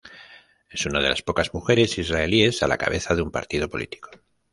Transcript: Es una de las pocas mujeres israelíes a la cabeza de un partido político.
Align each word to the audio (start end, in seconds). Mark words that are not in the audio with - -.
Es 0.67 0.83
una 0.87 0.99
de 0.99 1.09
las 1.09 1.21
pocas 1.21 1.53
mujeres 1.53 1.95
israelíes 1.99 2.63
a 2.63 2.67
la 2.67 2.79
cabeza 2.79 3.13
de 3.13 3.21
un 3.21 3.29
partido 3.29 3.69
político. 3.69 4.09